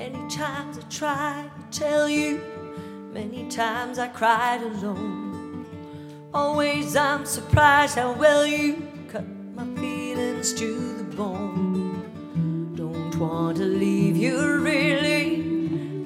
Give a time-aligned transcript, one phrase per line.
[0.00, 2.40] Many times I tried to tell you,
[3.12, 5.66] many times I cried alone.
[6.32, 12.72] Always I'm surprised how well you cut my feelings to the bone.
[12.76, 15.44] Don't want to leave you really.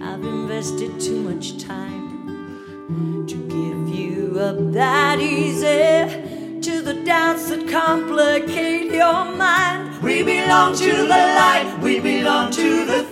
[0.02, 6.60] I've invested too much time to give you up that easy.
[6.62, 10.02] To the doubts that complicate your mind.
[10.02, 13.03] We belong to the light, we belong to the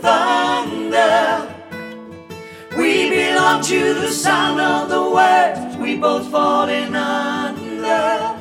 [3.63, 8.37] to the sound of the words we both falling under.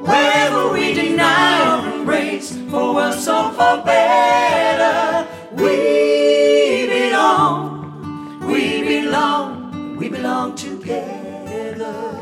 [0.00, 10.10] Wherever we deny or embrace, for worse or for better, we belong, we belong, we
[10.10, 12.20] belong together.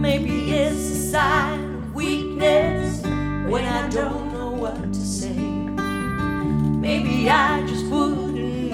[0.00, 3.02] Maybe it's a sign of weakness
[3.46, 5.66] when I don't know what to say.
[6.86, 7.55] Maybe I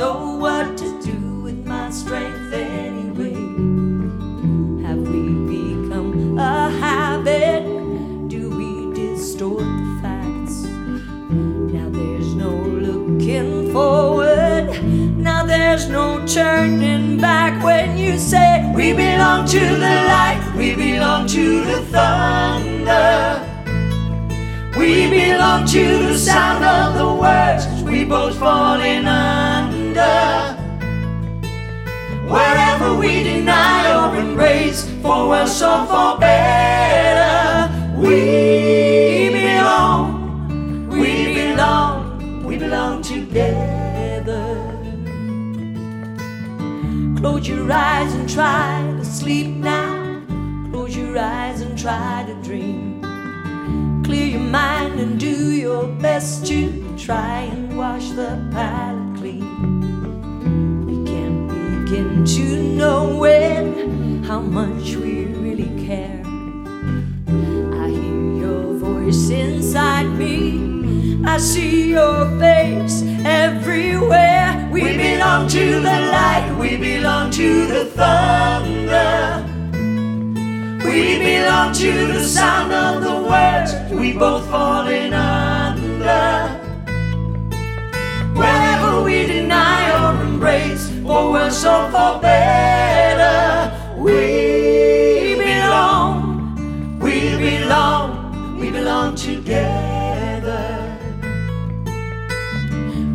[0.03, 3.39] know what to do with my strength anyway.
[4.85, 5.23] Have we
[5.55, 7.63] become a habit?
[8.27, 10.57] Do we distort the facts?
[11.77, 12.51] Now there's no
[12.87, 14.67] looking forward.
[15.29, 21.29] Now there's no turning back when you say we belong to the light, we belong
[21.29, 23.21] to the thunder.
[24.77, 29.32] We belong to the sound of the words we both falling under.
[32.99, 43.03] We deny or embrace, for worse or for better, we belong, we belong, we belong
[43.03, 44.59] together.
[47.19, 50.23] Close your eyes and try to sleep now.
[50.71, 53.03] Close your eyes and try to dream.
[54.05, 59.02] Clear your mind and do your best to try and wash the can't
[61.93, 66.23] begin to know when how much we really care.
[67.85, 71.23] I hear your voice inside me.
[71.23, 74.71] I see your face everywhere.
[74.73, 79.45] We belong to the light, we belong to the thunder.
[80.89, 86.62] We belong to the sound of the words we both falling under.
[91.65, 100.99] Or for better, we belong, we belong, we belong together.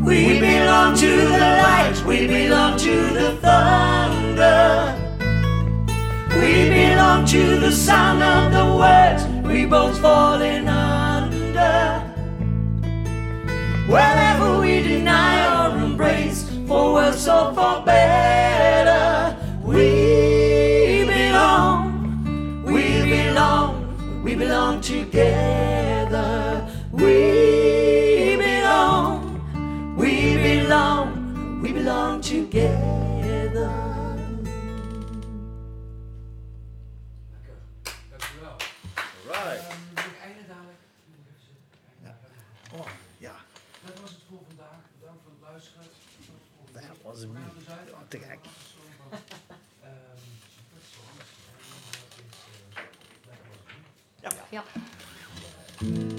[0.05, 4.95] We belong to the light, we belong to the thunder.
[6.39, 12.01] We belong to the sound of the words we both falling under.
[13.87, 15.46] Wherever we deny
[16.77, 18.56] for words of our best.
[48.09, 48.39] drag.
[54.21, 54.63] Ja.
[55.79, 56.16] ja.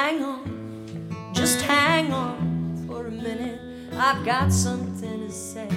[0.00, 3.60] Hang on, just hang on for a minute.
[3.94, 5.68] I've got something to say.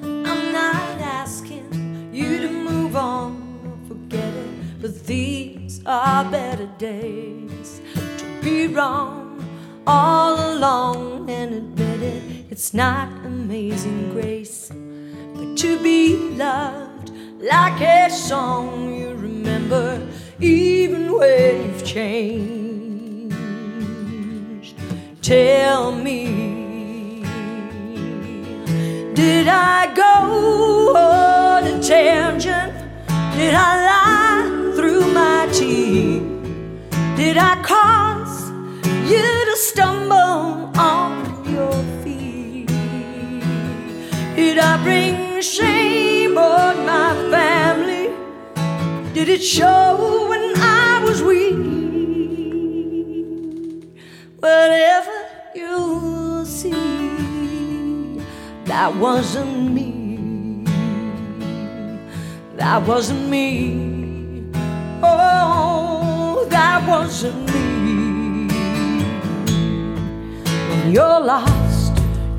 [0.00, 3.32] I'm not asking you to move on
[3.66, 9.44] or forget it, but these are better days to be wrong
[9.88, 12.22] all along and admit it.
[12.48, 14.70] It's not amazing grace,
[15.34, 20.00] but to be loved like a song you remember
[20.38, 22.59] even when you've changed
[25.22, 27.22] tell me
[29.14, 32.72] Did I go on a tangent?
[33.36, 36.22] Did I lie through my teeth?
[37.16, 38.50] Did I cause
[39.10, 41.72] you to stumble on your
[42.02, 42.68] feet?
[44.36, 48.08] Did I bring shame on my family?
[49.12, 50.59] Did it show when
[58.90, 60.64] that wasn't me.
[62.56, 64.44] That wasn't me.
[65.00, 68.48] Oh, that wasn't me.
[70.68, 71.92] When you're lost,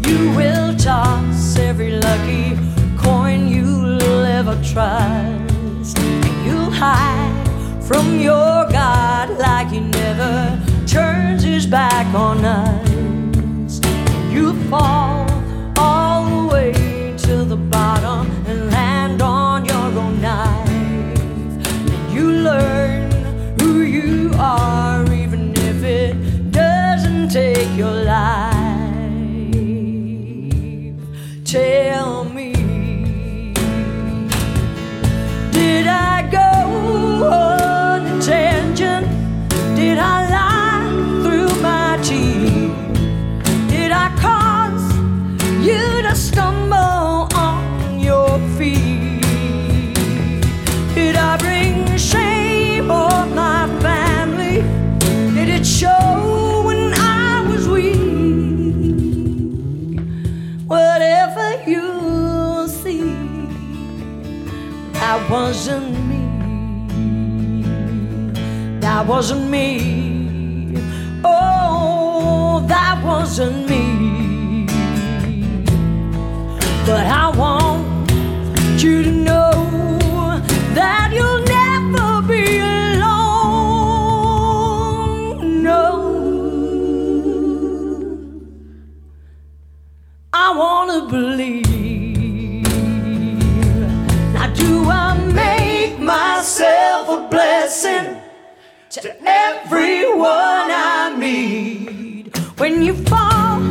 [0.06, 2.58] you will toss every lucky
[2.98, 5.98] coin you'll ever trust.
[6.00, 9.30] And you'll hide from your God
[69.14, 69.70] wasn't me.
[71.26, 74.66] Oh, that wasn't me.
[76.86, 78.10] But I want
[78.82, 79.52] you to know
[80.80, 83.12] that you'll never be alone.
[85.62, 85.88] No.
[90.32, 91.71] I wanna believe.
[98.92, 102.36] To everyone I meet?
[102.60, 103.62] When you fall,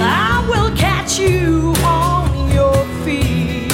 [0.00, 3.68] I will catch you on your feet.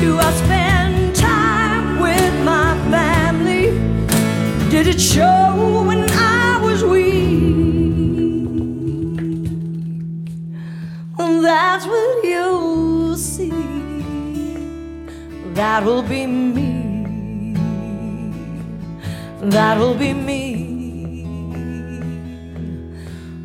[0.00, 3.70] Do I spend time with my family?
[4.70, 7.42] Did it show when I was weak?
[11.18, 13.50] That's what you'll see.
[15.54, 16.71] That'll be me.
[19.42, 21.24] That'll be me.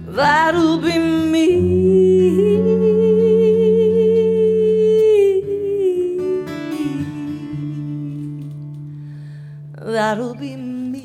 [0.05, 1.47] That'll be me.
[9.81, 10.97] That'll be me.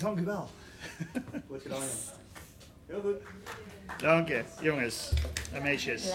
[0.00, 0.61] Dank u wel.
[1.62, 1.86] Gedaan, ja.
[2.86, 3.16] Heel goed.
[3.98, 5.12] Dank je, jongens
[5.52, 6.12] en meisjes.